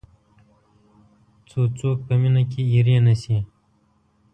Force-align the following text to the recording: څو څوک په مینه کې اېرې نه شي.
څو 1.49 1.61
څوک 1.79 1.97
په 2.07 2.13
مینه 2.21 2.43
کې 2.51 2.61
اېرې 2.73 2.97
نه 3.05 3.13
شي. 3.21 3.37